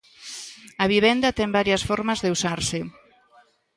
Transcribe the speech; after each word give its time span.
A 0.83 0.85
vivenda 0.93 1.35
ten 1.37 1.49
varias 1.57 1.85
formas 1.89 2.19
de 2.23 2.29
usarse. 2.35 2.79